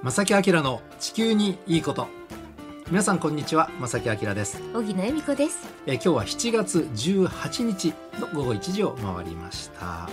[0.00, 2.06] 正木明の地球にいいこと。
[2.88, 4.62] 皆さんこんにちは正木明です。
[4.72, 5.66] 荻野恵美子です。
[5.86, 10.08] えー今日は7月18日の午後1時を回りました。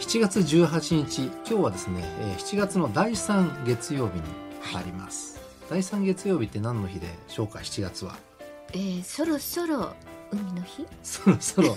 [0.00, 4.22] 7月18日今日はですね、えー7月の第3月曜日に
[4.76, 5.40] あります、
[5.70, 8.16] 第3月曜日って何の日でしょうか7月は。
[8.72, 9.94] えー、そろそろ
[10.34, 10.86] 海の日？
[11.02, 11.76] そろそろ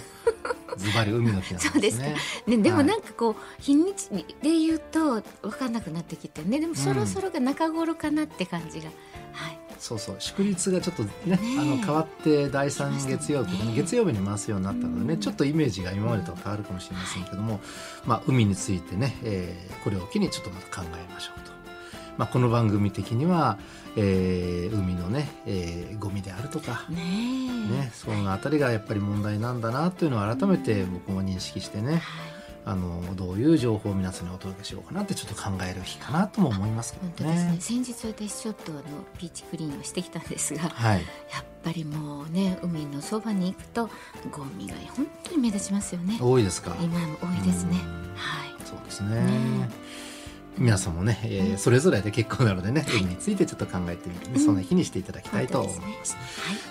[0.78, 1.72] ズバリ海の日なんですね。
[1.72, 2.06] そうですか。
[2.48, 2.86] ね、でもはい。
[2.86, 6.60] なんかこう日にちで言うと分かんなくなってきてね。
[6.60, 8.88] でもそろそろが中頃かなって感じが、
[9.34, 9.60] はい。
[9.80, 10.16] そうそう。
[10.20, 11.60] 祝日がちょっとねねえ。
[11.60, 13.76] あの変わって第3月曜日ねね。
[13.76, 15.20] 月曜日に回すようになったのでねうん。
[15.20, 17.60] ちょっとイメージが今までとは変わるかもしれませんけども、
[18.06, 21.52] まあ、海についてね、えーこれを機にちょっとまた考えましょうと、
[22.18, 23.58] まあ、この番組的には、
[23.96, 27.72] えー海のね、えーゴミであるとか、ねえ。
[27.72, 32.02] ね、そのあたりがやっぱり問題なんだなというのを改めて僕も認識してねはい。
[32.66, 37.36] あのどういう情報を皆さんにお届けしようかなってちょっと考える日かなとも思いますけ本当どね。
[37.36, 37.82] ですね。
[37.84, 38.82] 先日私ちょっとあの
[39.22, 41.02] ビーチクリーンをしてきたんですがやっはい
[41.64, 43.90] ぱりもうね海のそばに行くと
[44.32, 46.18] ゴミが本当に目立ちますよね。
[46.22, 46.76] 多いですか？
[46.82, 47.80] 今も多いですね。
[47.82, 48.16] うん。
[48.16, 48.56] はい。
[48.66, 49.16] そうですね。
[49.16, 49.70] ね
[50.58, 51.58] 皆さんもね、えーうん。
[51.58, 54.40] それぞれで結構なのでね、海についてちょっと考えてみる、ねうん。
[54.40, 55.88] そんな日にしていただきたいと思います。
[55.88, 56.20] ですね。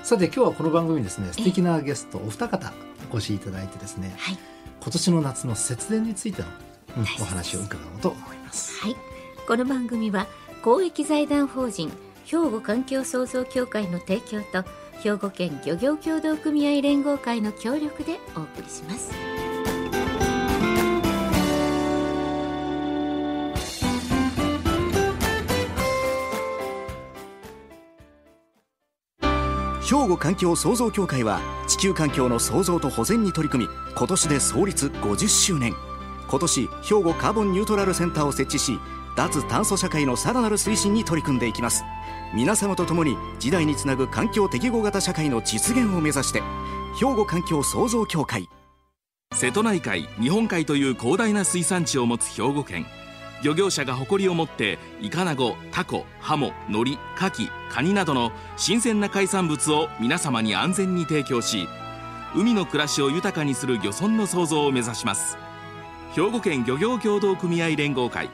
[0.02, 2.72] さて今日はこの番組にですね、素敵なゲストお二方
[3.12, 4.56] お越しいただいてですね、はい、はい
[4.86, 6.56] 今年の夏の節電についての、うん
[7.20, 8.80] お話を伺おうと思います。
[8.80, 8.96] はい、
[9.46, 10.26] この番組は
[10.62, 11.90] 公益財団法人
[12.24, 14.64] 兵庫環境創造協会の提供と
[15.02, 19.10] 兵庫県漁業協同組合連合会の協力でお送りします
[29.86, 35.74] 兵庫環境創造協会は地球環境の創造と保全に取り組み今年で創立50周年。
[36.28, 38.80] 今年兵庫カーボンニュートラルセンターを設置し
[39.16, 41.84] 脱炭素社会のさらなる推進に取り組んでいきます。
[42.34, 46.42] 皆様と共に時代につなぐ環境適合型社会の実現を目指して
[46.98, 48.48] 兵庫環境創造協会。
[49.34, 52.86] 瀬戸内海日本海という広大な水産地を持つ兵庫県。
[53.42, 61.68] 漁業者が誇りを持ってイカナゴタコハモノリカキカニなどの新鮮な海産物を皆様に安全に提供し
[62.34, 65.38] 海の暮らしを豊かにする漁村の創造を目指します。
[66.14, 68.30] 兵庫県漁業協同組合連合会。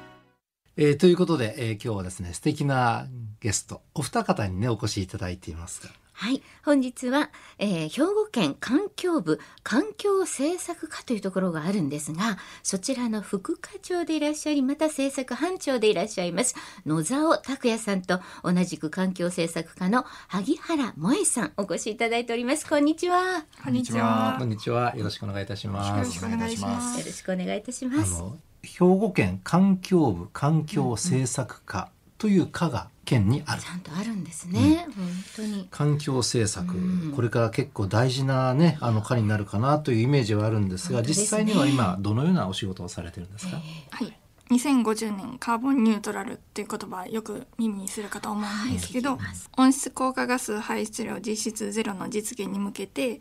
[0.76, 3.06] えーということで、えー今日はですね素敵な
[3.40, 6.42] ゲストお二方にねお越しいただいていますが、はい。
[6.64, 16.54] 本日は、えー兵庫県環境部環境政策課というところがあるんですがそちらの副課長でいらっしゃりまた政策班長でいらっしゃいます
[16.86, 22.68] 野沢拓也さんと同じく環境政策課の萩原萌さんお越しいただいております。
[22.68, 23.44] こんにちは。
[23.62, 24.36] こんにちは。
[24.38, 24.94] こんにちは。
[24.96, 25.90] よろしくお願いいたします。
[25.90, 26.98] よろしくお願いします。
[27.00, 28.16] よろしくお願いいたします。
[28.16, 33.62] あの兵庫県環境部環境政策課という課が県にある。
[33.62, 35.68] ちゃんとあるんですね、本当に。
[35.70, 37.12] 環境政策、うん。
[37.14, 41.08] これから結構大事なねあの課になるかなというイメージはあるんですがすね。
[41.08, 44.16] 実際には今どのようなお仕事をされてるんですか、はい。
[44.52, 49.18] 2050年カーボンニュートラルっていう言葉よく耳にするかと思うんですけど、はい
[49.56, 53.20] 温室効果ガス排出量実質ゼロの実現に向けて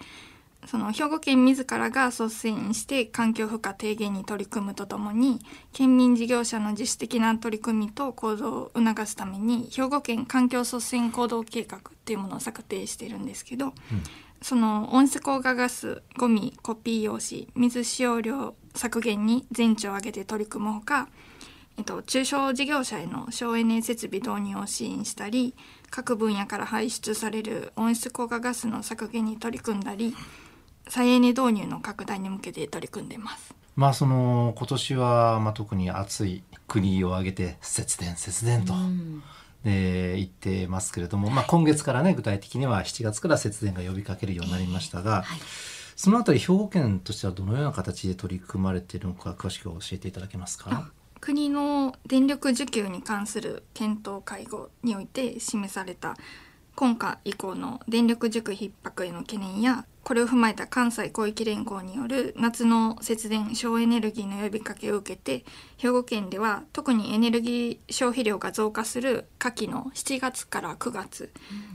[0.68, 5.40] その兵庫県自らが率先して環境負荷低減に取り組むとともに
[5.74, 13.74] 県民事業者の自主的な取り組みと行動を促すために兵庫県環境率先行動計画っていうものを策定しているんですけど、
[14.42, 21.10] その温室効果ガスゴミコピー用紙水使用量削減に全地を挙げて取り組むほか、
[21.78, 25.54] えっと、中小事業者への省エネ設備導入を支援したり
[25.90, 30.16] 各分野から排出される温室効果ガスの削減に取り組んだり
[30.92, 33.56] 再エネ導入の拡大に向けて取り組んでいます。
[33.78, 39.24] まあその今年はまあ特に暑い国を挙げて節電節電と、うん
[39.64, 45.40] で言ってますけれども、まあ、今月からね具体的には7月から節電が呼びかけるようになりましたが、はい
[45.96, 50.90] そのあたり兵庫県としてはどのような形で取り組まれているのか詳しく教えていただけますか？
[51.20, 56.18] 国の電力需給に関する検討会合において示された
[56.76, 65.46] 今夏以降の電力需給逼迫への懸念やこれを踏まえた関西広域連合による夏の節電省エネルギーの呼びかけを受けて
[65.78, 71.32] 兵庫県では特にエネルギー消費量が増加する夏季の7月から9月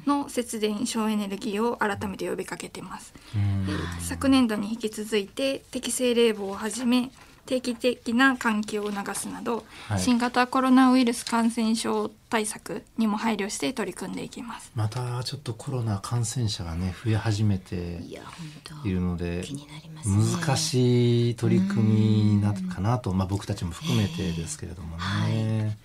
[0.06, 3.14] の節電省エネルギーを改めて呼びかけています。
[3.34, 3.66] うん
[4.00, 7.10] 昨年度に引き続いて適正冷房をはじめ
[7.46, 14.70] 定期的な換気を促すなど、はい新型コロナウイルス感染症対策にも配慮して取り組んでいきます。
[14.74, 18.00] またちょっとコロナ感染者がね増え始めて
[18.84, 19.44] いるので
[20.04, 22.00] 難しい取り組み
[22.34, 25.78] になるかなと、まあ、僕たちも含めてですけれどもね。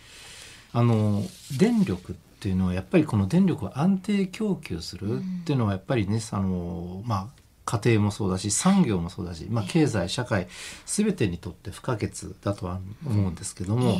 [0.74, 1.24] あの
[1.58, 7.41] 電力っていうのはやっぱりこの電力を安定供給するっていうのはやっぱりね、あのまあ
[7.72, 10.48] 家庭もそうだし産業もそうだし、まあ、経済社会
[10.86, 12.12] 全てにとって不可欠
[12.44, 13.98] だとは思うんですけども、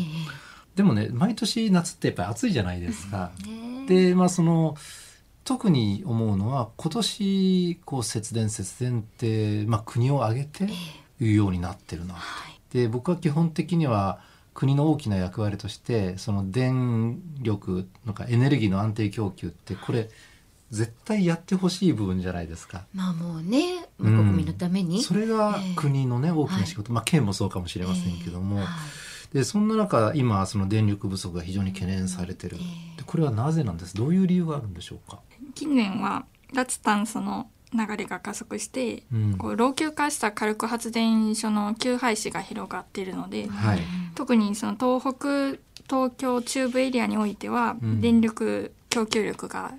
[0.76, 3.32] でもね毎年夏ってやっぱり暑いじゃないですか。
[3.88, 4.76] でまあその
[5.46, 10.68] 特に思うのは今年こう節電節電って、まあ、国を挙げて
[11.20, 12.20] 言うようになってるなと。
[12.78, 14.20] で僕は基本的には
[14.54, 20.10] 国の大きな役割としてその電力なんかエネルギーの安定供給ってこれ
[20.72, 22.86] 絶対やってほしい部分じゃないですか。
[22.94, 25.04] まあもうね、まあうん国民のために。
[25.04, 28.64] それがええ国のね大きな仕事、まあ県もそうかもしれませんけども、ええ。
[28.64, 28.74] はい
[29.32, 32.64] でそんな中今その電力不足が非常に懸念されてる、え
[32.96, 32.98] え。
[32.98, 33.96] でこれはなぜなんです？
[33.96, 35.20] どういう理由があるんでしょうか、
[35.56, 39.38] 近年は脱炭素の流れが加速して、うん。
[39.38, 43.80] こう老朽化した火力発電所の休廃止が広がっているので、はい。
[44.16, 45.58] 特にその東北
[45.90, 48.02] 東京中部エリアにおいては、うん。
[48.02, 49.72] 電力供給力が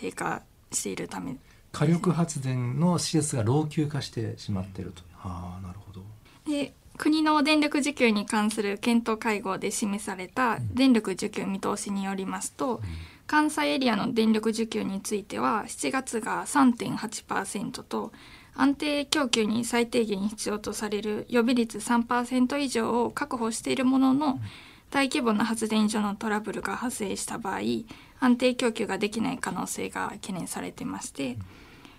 [0.00, 0.42] 低下
[0.72, 1.36] しているため
[1.72, 5.02] 火力発電の施設が老朽化してしまっていると。
[5.22, 6.02] ああなるほど。
[6.50, 12.82] で国の電力需給に関する検討会合で示された電力需給見通しによりますと、
[13.26, 18.12] 関西エリアの電力需給については7月が3.8%と
[18.54, 24.40] 安定供給に最低限必要とされる予備率3%以上を確保しているものの
[24.90, 27.60] 大規模な発電所のトラブルが発生した場合
[28.20, 31.36] 安定供給ができない可能性が懸念されてまして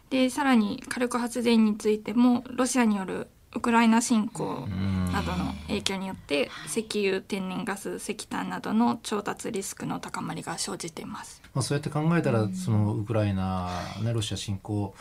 [0.09, 4.67] でさらに火力発電についてもロシアによるウクライナ侵攻
[5.11, 11.41] などの影響によって石油天然ガス石炭などの調達リスクの高まりが生じています。
[11.53, 13.69] まあ、そうやって考えたら、そのウクライナ、
[14.01, 14.95] ね、ロシア侵攻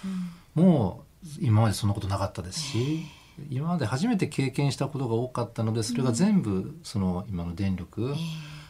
[0.55, 1.05] も
[1.39, 3.07] 今までそんなことなかったですし、
[3.51, 8.15] 今まで初めて経験したことが多かったのでそれが全部その今の電力、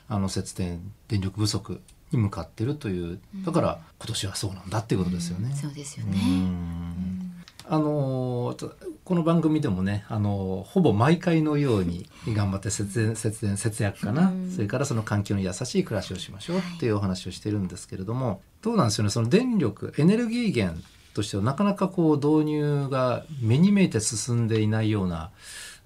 [0.08, 1.80] あの節電電力不足
[2.12, 5.54] に向かってるというだから今年はそうなんだっていうことですよね。
[5.54, 6.18] そうですようね。
[6.18, 7.34] ん
[7.68, 8.72] あのー
[9.04, 20.80] この番組でもね、あのーほぼ毎回のように頑張って節電節電節約かな、それからその環境に優しい暮らしをしましょうっていうお話をしてるんですけれども、どうなんですよねその電力エネルギー源
[21.14, 25.30] としてはなかなかこう導入が目に見えて進んでいないような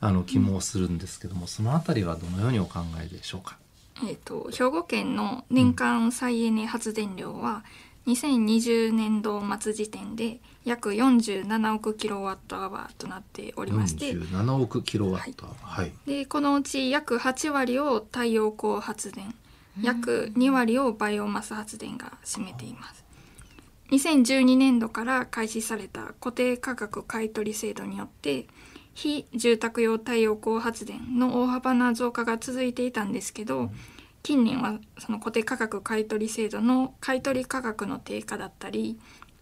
[0.01, 3.59] あの気もするんですけども、そのあたりはどのようにお考えでしょうか？
[4.03, 7.65] えー、と兵庫県の年間再エネ発電量は
[8.07, 14.13] 2020年度末時点で約47億キロワットアワーとなっておりまして。
[14.13, 15.83] 47億キロワットアワー。
[15.83, 19.35] はい、でこのうち約8割を太陽光発電
[19.81, 23.05] 約2割をバイオマス発電が占めています。
[23.91, 28.47] 2012年度から開始された固定価格買取制度によって
[28.95, 33.71] 非住宅用太陽光発電の大幅な増加が続いていたんですけど
[34.23, 38.99] 近年はその固定価格買取制度の買取価格の低下だったり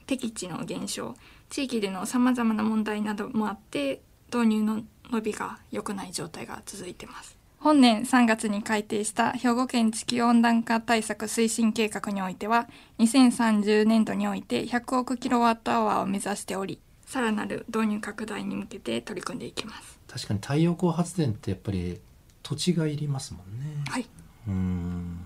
[0.07, 1.15] 適地の減少
[1.51, 4.03] 地域でのさまざまな問題などもあって
[4.35, 7.37] 導入の伸びが良くない状態が続いてます。
[7.59, 16.81] 本年3月に改定した兵庫県地球温暖化対策推進計画においては2030年度において100億キロワットアワーを目指しており
[17.13, 20.01] さらなる導入拡大に向けて取り組んでいきます。
[20.09, 22.01] 確かに太陽光発電ってやっぱり
[22.43, 23.85] 土地がいりますもんね。
[23.87, 24.07] はい。
[24.49, 25.19] うん。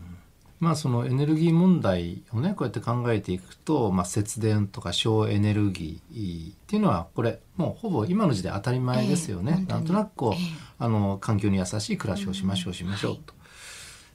[0.58, 9.53] まあそのエネルギー問題をねこうやって考えていくと、まあ、節電とか省エネルギーっていうのはこれもうほぼ今の時代当たり前ですよね。
[9.53, 9.79] ええ本当に。
[9.79, 10.39] なんとなくこう、ええ。
[10.81, 13.32] あの環境に優しい暮らしをしましょうしましょうと。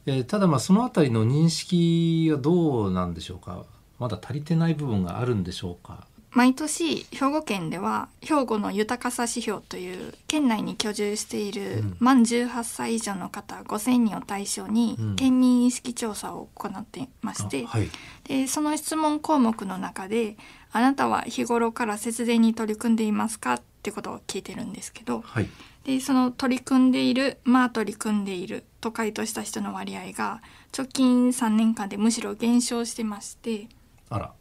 [0.07, 3.63] えーただまあそのあたりの認識はどうなんでしょうか？
[3.97, 6.05] まだ足りてない部分があるんでしょうか？
[6.33, 17.89] 毎年兵庫県では兵庫の豊かさ指標という県内に居住しているうん満18歳以上の方5,000人を対象にうん県民意識調査を行っていまして、あはい
[18.23, 20.37] でその質問項目の中で
[20.71, 25.49] 「あなたは日頃から節電に取り組んでいますか?」ってことを聞いてるんですけどはい
[25.83, 30.41] でその取り組んでいる「まあ取り組んでいる」と回答した人の割合が
[30.77, 33.67] 直近3年間でむしろ減少してまして。
[34.09, 34.33] あら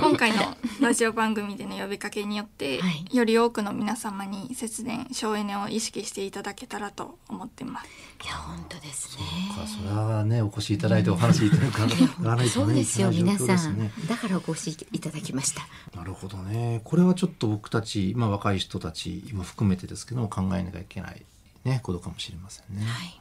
[0.00, 7.88] 今回のラジオ番組での呼びかけによって、はいより多くの皆様に節電省エネを意識していただけたらと思ってます
[8.24, 9.22] いや本当ですね。
[9.54, 13.90] かそれはねお越しいただいてお話いただかないとそうねですよ皆さん。
[14.06, 15.66] だからお越しいただきました。
[15.96, 16.80] なるほどね。
[16.84, 21.22] これはちょっと僕たち、まあ、若い人たちも含めてですけども考えなきゃいけない、
[21.64, 22.82] ね、ことかもしれませんね。
[22.84, 23.20] はい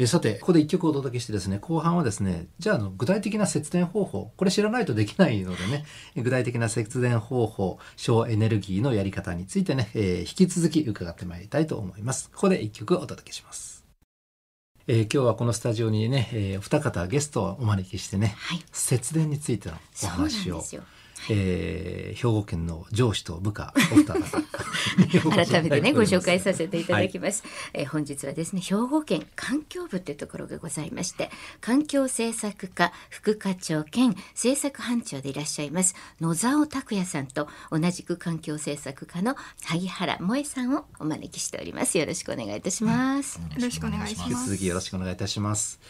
[0.00, 5.84] えさてここで一曲お届けしてですね後半はですねじゃああの具体的な節電方法これ知らないとできないのでね
[6.16, 12.30] 具体的な節電方法省エネルギーのやり方についてね、えー引き続き伺ってまいりたいと思います。
[12.30, 13.84] ここで一曲お届けします。
[14.86, 20.62] えー今日はこのスタジオにね、えーお二方ゲストをお招きしてね、はい節電についてのお話を。
[21.30, 24.04] えー兵庫県の上司と部下 お二
[25.20, 41.98] 方改めてねご紹介させせていただきます、えー本日はですね兵庫県環境部というところがございまして環境政策課副課長兼政策班長でいらっしゃいます野沢拓也さんと同じく環境政策課の萩原萌さんをお招きしております。
[41.98, 45.80] よろしくお願いいたします、よろしくお願いし引きます続きよろしくお願いいたします。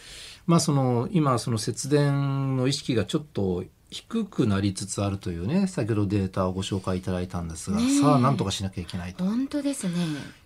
[0.47, 8.01] まあその今その節電の意識がちょっと低くなりつつあるというね先ほどデータをご紹介いただいたんですが、ねえ。
[8.01, 9.25] さあ何とかしなきゃいけないと。
[9.25, 9.95] 本当ですね。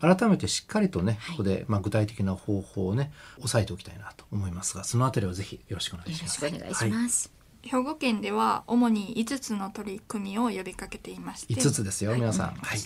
[0.01, 6.41] 改めてしっかりとねここでまあ具体的な方法をね押さえておきたいなと思いますがそのあたりはぜひよろしくお願いよろしします。
[6.41, 7.33] くお願いします、
[7.63, 12.55] 兵庫県では主に5つの取り組みを呼びかけていまして5つですよ皆さん。
[12.55, 12.79] はい。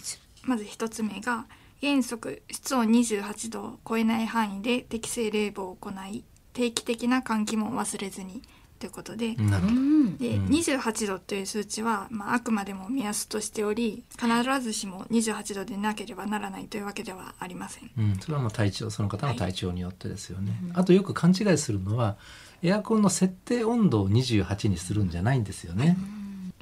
[0.44, 1.44] まず1つ目が
[1.82, 8.42] 原則室温28度を超えない範囲で適正冷房を行い定期的な換気も忘れずに
[8.78, 9.80] ということで、なるほど。
[9.80, 10.16] うん。
[10.18, 14.26] で28度という数値は、まあ、あくまでも目安としており必
[14.60, 17.90] ずしも28度でなければならないというわけではありません。
[17.98, 22.16] うん、それはもう体調その方の体調によってですよね、あとよく勘違いするのは
[22.62, 25.96] エアコンの設定温度を28にするんじゃないんですよね、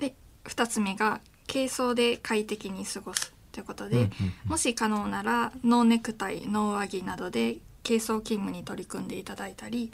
[0.00, 4.10] で2つ目が軽装で快適に過ごすということで、うんうん
[4.44, 9.92] もし可能ならノーネクタイノー上着などで軽装勤務に取り組んでいただいたり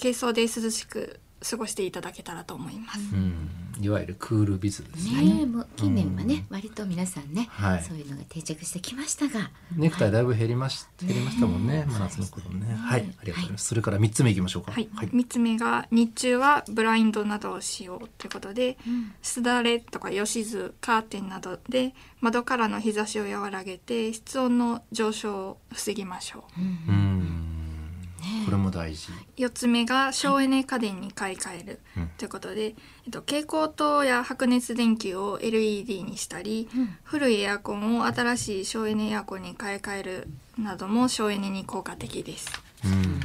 [0.00, 3.00] 軽装で涼しく過ごしていただけたらと思います。
[3.14, 3.48] うん、
[3.80, 5.22] いわゆるクールビズですね。
[5.22, 7.82] ねえもう近年はね、割と皆さんね、はい。
[7.82, 9.50] そういうのが定着してきましたが。
[9.76, 12.74] ネクタイだいぶ減りまし減りましたもんね真夏の頃ね。
[12.74, 14.72] はい、ありがとうございます、それから三つ目いきましょうか。
[14.72, 18.76] はい、3つ目が日中はブラインドなどを使用ということで、
[19.22, 26.60] すだれとかよしずカーテンなどで窓からの日差しを和らげて室温の上昇を防ぎましょう。
[26.60, 27.01] うん
[28.44, 29.08] これも大事。
[29.36, 31.80] 4つ目が省エネ家電に買い替える。
[31.96, 32.08] うん。
[32.18, 32.74] ということで、えっ
[33.10, 36.68] と、蛍光灯や白熱電球を LED にしたり、
[37.02, 42.50] 古いエアコンを新しい省エネエアコンに買い替えるなども省エネに効果的です。
[42.84, 43.20] うん。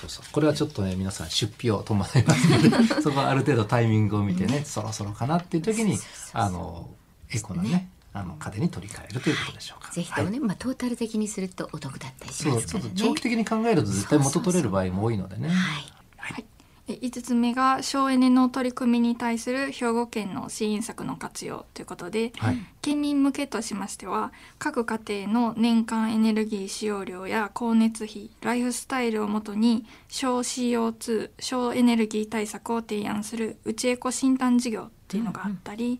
[0.00, 0.24] そうそう。
[0.32, 5.98] これはちょっとね皆さん出費を伴いますのでそこはある程度タイミングを見てね、そろそろかなっていう時に
[6.32, 6.88] あの
[7.32, 9.92] エコなねあの家電に取り替えるということでしょうか。
[9.92, 12.90] ぜひともね、まあトータル的にするとお得だったりしますからね。
[12.96, 15.48] 長期的に考えると絶対元取れる場合も多いのでね。
[15.48, 15.92] はい。
[16.16, 16.44] はい、
[16.86, 35.98] で5つ目が省エネの取り組みに対する兵庫県の支援策の活用ということで、はい県民向けとしましては各家庭の年間エネルギー使用量や光熱費ライフスタイルをもとに省 CO2 省エネルギー対策を提案するうちエコ診断事業っていうのがあったり、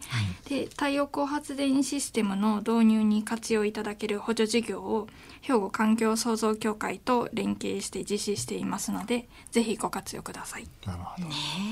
[0.49, 5.09] で太陽光発電システムの導入に活用いただける補助事業を
[5.41, 10.69] 兵庫環境創造協会と連携して実施していますのでぜひご活用ください。
[10.87, 11.27] なるほど。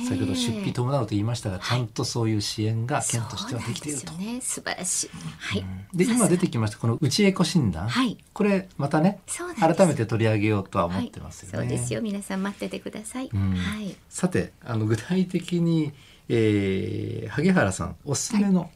[0.08, 4.16] 先ほど出費伴うと言いましたが、ちゃんとそういう支援が県としてはできているとそう。
[4.18, 4.68] なんですよね。
[4.68, 5.10] 素晴らしい。
[5.38, 5.64] はい。
[5.94, 11.58] で今出てきましたこの内エコ診断、はいこれまたねそうなんです改めて取り上げようとは思ってますよね。
[11.58, 12.02] はい、そうですよ。
[12.02, 13.30] 皆さん待っててください。
[13.32, 13.94] うんはい。
[14.08, 15.92] さてあの具体的に、
[16.28, 18.70] えー、萩原さんおすすめの、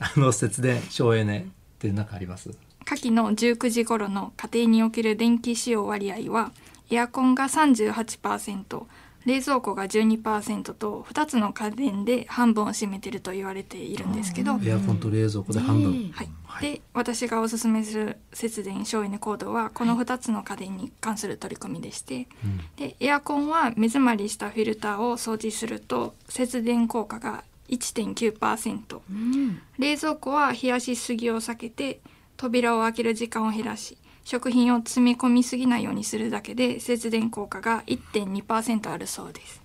[0.00, 1.44] あの節電省エネっ
[1.78, 2.50] て何かあります？
[2.84, 6.52] 夏季の19時頃の家庭における電気使用割合は
[6.90, 8.82] エアコンが38%
[9.26, 16.72] 冷蔵庫が12%と2つの家電で半分を占めていると言われているんですけど、エアコンと冷蔵庫で半分、ねはいはい。
[16.72, 22.60] で私がおすすめする節電省エネ行動はこの2つの家電に関する取り組みでして、うん。
[22.76, 29.62] でエアコンは目詰まりしたフィルターを掃除すると節電効果が1.9%うん。
[29.78, 32.00] 冷蔵庫は冷やしすぎを避けて
[32.36, 39.62] 扉を開ける時間を減らし食品を詰め込みすぎないようにするだけで節電効果が1.2%あるそうです。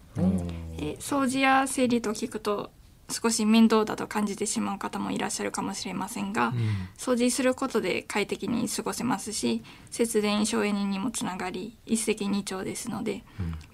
[0.99, 2.71] 掃除や整理と聞くと
[3.09, 6.53] 少し面倒だと感じてしまう方もいらっしゃるかもしれませんが、うん
[6.97, 13.23] 掃除することで快適に過ごせますし節電省エネにもつながり一石二鳥ですので、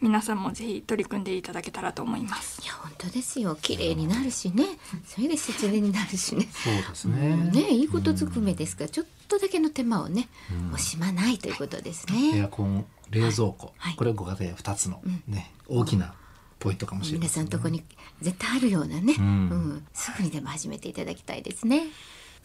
[0.01, 2.67] 皆さんもぜひ取り組んでいただけたらと思いますい。
[2.67, 3.55] や本当ですよ。
[3.61, 4.65] 綺麗になるしね。
[5.05, 6.47] それで節電になるしね。
[6.51, 7.35] そうですね。
[7.51, 10.27] ねいいことずくめですからちょっとだけの手間をね、
[10.73, 12.39] 惜しまないということですね。
[12.39, 16.15] エアコン冷蔵庫、はいこれご家庭2つの、ね大きな
[16.59, 17.83] ポイントかもしれま皆せん、ね、さんとこに
[18.21, 19.27] 絶対あるようなね、ううん。
[19.49, 21.83] んすぐにでも始めていただきたいですね。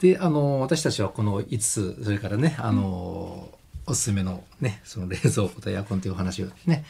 [0.00, 3.49] であの私たちはこの5つそれからねあの、
[3.87, 6.85] おすすめのねその冷蔵庫とエアコンというお話をね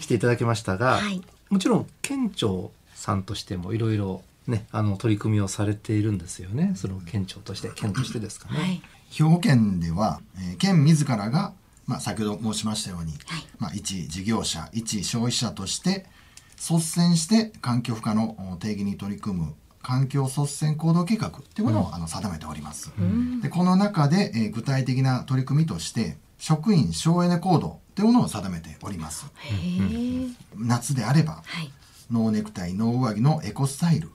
[0.00, 1.22] していただきましたが、はい。
[1.50, 6.72] もちろん県庁さんとしてもいろいろねあの取り組みをされているんですよね。
[6.76, 8.58] その県庁として県としてですかね。
[8.58, 8.82] はい。
[9.10, 11.52] 兵庫県では、えー県自らが、
[11.86, 13.12] まあ、先ほど申しましたように、
[13.58, 16.06] まあ、一事業者一消費者として
[16.56, 22.90] 率先して環境負荷の定義に取り組む環境率先行動計画っていうものを、あの定めております。
[23.40, 29.26] でこの中で、えー具体的な取り組みとして職員省エネ行動っていうものを定めております。
[30.56, 31.70] 夏であればはい。
[32.10, 34.10] ノーネクタイノー上着のエコスタイル、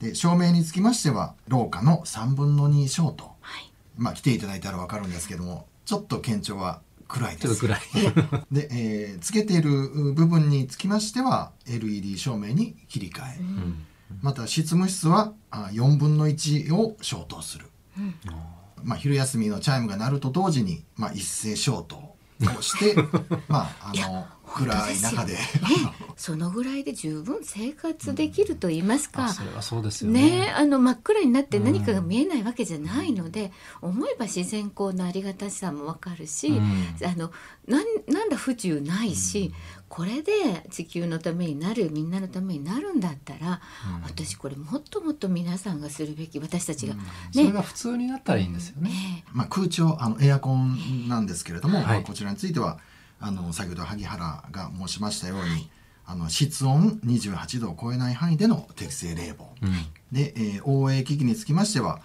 [0.00, 3.72] で照明につきましては廊下の3分の2ショート、はい。
[3.96, 7.46] まあ来ていただいたら分かるんですけどもちょっと県庁は暗いです。
[7.46, 7.80] ちょっと暗い。
[8.50, 9.70] で、えーつけている
[10.14, 13.38] 部分につきましては LED 照明に切り替え、
[14.22, 17.66] また執務室はあ4分の1を消灯する、
[18.82, 22.94] まあ、昼休みのチャイムが鳴ると同時に、まあ、一斉消灯をして
[23.48, 25.36] まああの暗い中で。
[26.16, 29.26] そのぐらいで十分生活できると言いますか。
[29.26, 30.22] あそれはそうですよね。
[30.22, 36.58] ねえあの真っ暗になって何かが見えないわけじゃないので、思えば自然光のありがたさもわかるし、ん。
[36.58, 37.30] あの
[37.68, 39.52] なんなんだ不自由ないし、
[39.88, 40.32] これで
[40.70, 43.60] 地球のためになるみんなのためになるんだったら、
[44.04, 47.00] 私これもっともっと皆さんがするべき私たちが、ね。
[47.32, 48.88] それが普通になったらいいんですよね。
[48.88, 49.24] ね。
[49.32, 51.86] まあ、空調あのエアコンなんですけれども、はい。
[51.86, 52.78] まあこちらについては
[53.26, 55.68] あの先ほど萩原が申しましたように、
[56.06, 59.48] あの室温28度を超えない範囲での適正冷房、
[60.12, 62.00] で、えー、応援機器につきましては、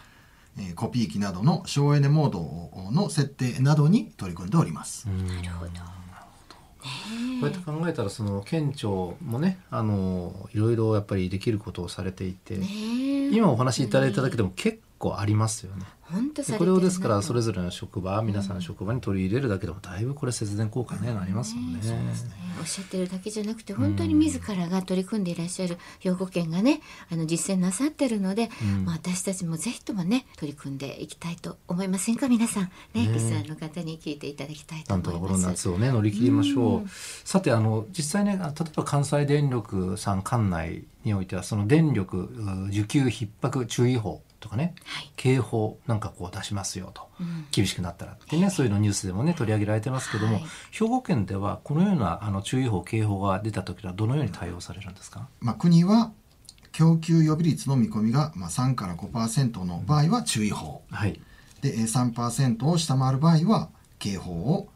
[0.57, 5.07] えーコピー機などの省エネモードの設定などに取り組んでおります。
[5.07, 5.71] なるほど。
[6.81, 6.87] こ
[7.43, 12.55] うやって考えたらその県庁もねあのいろいろやっぱりできることをされていて、
[13.31, 15.83] 今お話しいただいただけでも結構ありますよね。
[16.03, 21.79] 本当これをですからそれぞれの職場皆さんの職場に取り入れるだけでもだいぶこれ節電効果ねなりますもんね。
[22.59, 28.49] おっしゃってるだけじゃなくて本当に自らが取り組んでいらっしゃる兵庫県がねあの実践なさってるので、
[28.83, 32.27] まあ、私たちもぜひともね取り組んでいきたいと思いませんか？
[32.27, 35.67] 皆さんねリスナーの方に聞いていただきたいとなんとかこの思います。
[35.69, 36.89] 夏をね乗り切りましょう。
[37.23, 47.07] さてあの実際ねあ例えば関西電力さん管内においてはその電力う需給逼迫注意報とかね、はい警報なんかこう出しますよと、
[47.51, 55.27] 厳しくなったらってねそういうのニュースでもね取り上げられてますけども、はい兵庫県ではこのようなあの注意報警報が出た時はどのように対応されるんですか？
[55.39, 56.11] まあ、国は
[56.73, 61.19] 供給予備率の見込みが、まあ、3から5%の場合は注意報、はい。
[61.61, 64.69] でえー3%を下回る場合は警報を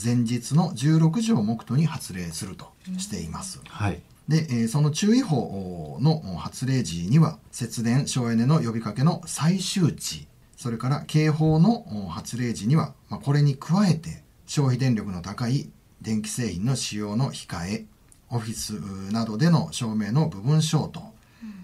[0.00, 3.60] 前日の16時を目途に発令するとしています。
[3.66, 4.00] はい。
[4.28, 15.70] で、えーその注意報の発令時には節電省エネの呼びかけの最終値それから警報のお発令時には、まあ、これに加えて消費電力の高い
[16.02, 17.86] 電気製品の使用の控え
[18.30, 18.72] オフィス
[19.12, 21.14] などでの照明の部分消灯、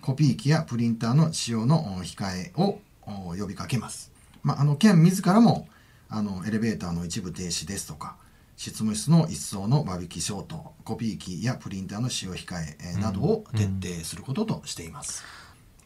[0.00, 4.12] コピー機やプリンターの使用のお控えをお呼びかけます。
[4.42, 5.68] まあ、あの県自らも
[6.08, 8.16] あのエレベーターの一部停止ですとか
[8.56, 15.24] 執務室の一層の間引き消灯コピー機やプリンターの使用控ええーなどを徹底することとしています。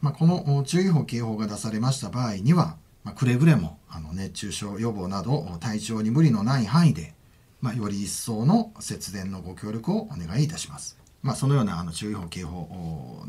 [0.01, 7.13] まあ、このお注意報警報が出されました場合には、まあ、くれぐれもあの熱中症予防などお体調に無理のない範囲で、
[7.59, 10.98] まあ、より一層の節電のご協力をお願いいたします。
[11.21, 13.25] まあ、そのようなあの注意報警報を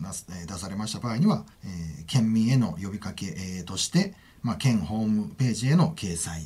[0.47, 6.43] 出されました場合には、えー県民への呼びかけ、えーとして、まあ、県ホームページへの掲載、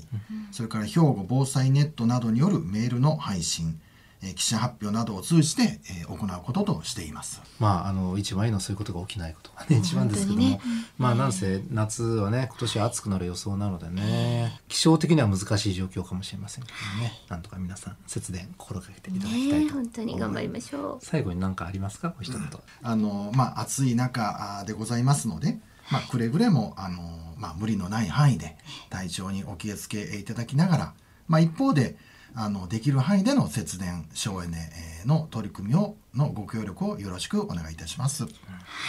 [0.52, 3.83] それから兵庫防災ネットなどによるメールの配信、えー
[4.32, 7.42] 記者発表などを通じて、えー行うこととしています。
[7.58, 10.60] まあ、あの一番いいのはそういうことが起きないことがね一番ですけども、ね。
[10.96, 17.12] まあなんせ夏はね今年は暑くなる予想なのでね気象的には難しい状況かもしれませんけどね。
[17.28, 20.98] なんとか皆さん節電心がけていただきたいとね本当に頑張りましょう。
[21.02, 22.14] 最後に何かありますか？
[22.18, 22.42] お一言、
[22.82, 25.58] あのまあ、暑い中でございますので、
[25.90, 27.00] まあ、くれぐれもあの、
[27.37, 28.56] まあ、無理のない範囲で
[28.90, 30.94] 体調にお気をつけいただきながら、
[31.28, 31.96] まあ、一方で
[32.34, 38.24] あのできる範囲での節電省エネえーの取り組みをのご協力をよろしくお願いいたします。
[38.24, 38.28] は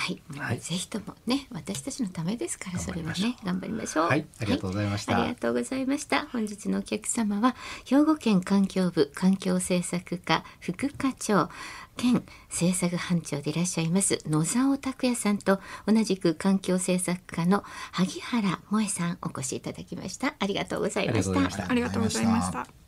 [0.09, 0.59] い、はい。
[0.59, 4.05] ぜひともね私たちのためですからそれはね頑張りましょう。
[4.07, 4.25] はい。
[4.39, 5.13] ありがとうございました。
[5.13, 6.27] はありがとうございました。
[6.27, 7.55] 本日のお客様は
[7.85, 11.49] 兵庫県環境部環境政策課副課長
[11.97, 20.35] 県政策班長でいらっしゃいます野沢拓也さんと同じく環境政策課の萩原萌さんお越しいただきました。
[20.39, 21.69] ありがとうございました。
[21.69, 22.84] ありがとうございました。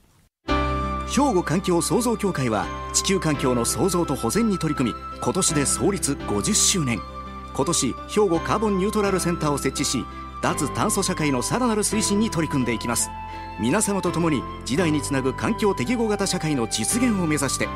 [1.09, 7.01] 兵庫環境創造協会は地球環境の創造と保全に取り組み今年で創立50周年。
[7.55, 10.05] 今年兵庫カーボンニュートラルセンターを設置し
[10.43, 13.09] 脱炭素社会のさらなる推進に取り組んでいきます。
[13.59, 17.67] 皆様と共に時代につなぐ環境適合型社会の実現を目指して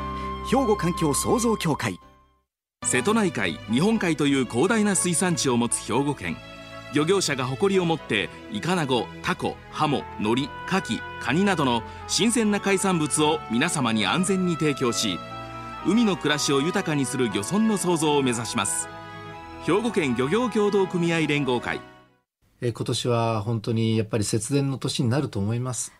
[0.48, 1.98] 兵庫環境創造協会。
[2.84, 6.36] 瀬戸内海日本海という広大な水産地を持つ兵庫県。
[6.94, 15.18] 漁業者が誇りを持ってイカナゴタコハモノリカキカニなどの新鮮な海産物を皆様に安全に提供し
[15.86, 18.88] 海の暮らしを豊かにする漁村の創造を目指します
[19.64, 21.80] 兵庫県漁業協同組合連合会
[22.60, 25.92] え今年は本当にやっぱり節電の年になると思います。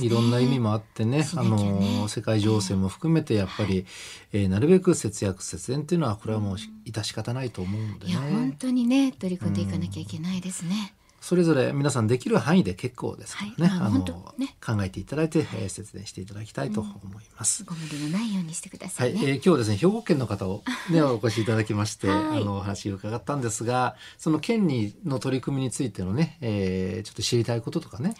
[0.00, 0.06] ね。
[0.06, 3.86] いろんな意味もあってね、しなあの世界情勢も含めてやっぱり、
[4.32, 8.56] えーなるべく節約節電っていうのはこれはもう致し方ないと思うんでいや本ね。
[8.58, 13.88] 当にね取り組んでいかなきゃいけないですね、それぞれ皆さんできる範囲で結構ですからね、あのはい。
[13.88, 14.56] あ本当ね。
[14.64, 16.90] 考えていただいて、えー節電していただきたいと思
[17.20, 17.64] います。
[17.64, 19.12] ご無理のないようにしてくださはい。
[19.12, 22.42] い、ね、えー今日ですね兵庫県の方を、ね、お越しいただきまして、はい。
[22.42, 28.14] あのお話を伺ったんですがその県にの取り組みについてのね、えーちょっと知りたいこととかね、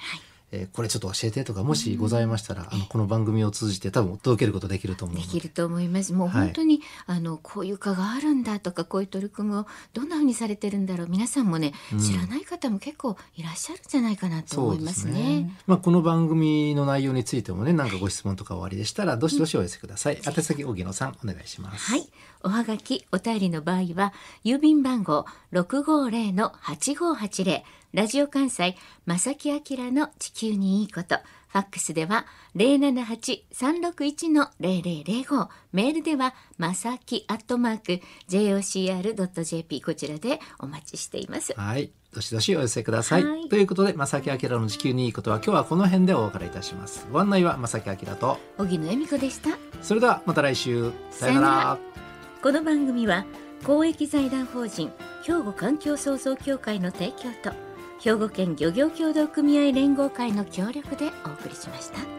[0.52, 5.26] えーこれちょっと教えてとかもしございましたら、あのこの番組を通じて多分届けることできると思うので。
[5.26, 6.12] できると思います。
[6.12, 6.44] もうはい。
[6.46, 11.08] 本当に、あのこういう科があるんだとかこういう取り組みをどんなふうにされてるんだろう。
[11.08, 15.52] 皆さんもね、知らない方も結構いらっしゃるんじゃないかなと思いますね。
[15.66, 21.90] まあ、この番組の内容についてもね何かご質問とかおありでしたらどしどしお寄せください、宛先荻野さんお願いします。
[21.90, 22.08] はい。
[22.44, 24.12] おはがき、お便りの場合は、
[24.44, 27.62] 郵便番号650-8580、
[27.94, 31.16] ラジオ関西、正木明の地球にいいこと、
[31.48, 41.54] ファックスでは078-361-0005、メールでは、まさきアットマーク、jocr.jp、こちらでお待ちしています。
[41.56, 41.90] はい。
[42.12, 43.48] どしどしお寄せください、はい。
[43.48, 47.06] ということで正木明の地球にいいことは今日はこの辺でお別れいたします。
[47.10, 48.38] ご案内は正木明と。
[48.58, 49.56] 荻野恵美子でした。
[49.80, 50.92] それではまた来週。
[51.10, 51.78] さよなら。
[52.42, 53.24] この番組は
[53.64, 54.92] 公益財団法人
[55.24, 57.67] 兵庫環境創造協会の提供と
[58.00, 62.17] 兵庫県漁業協同組合連合会の協力でお送りしました。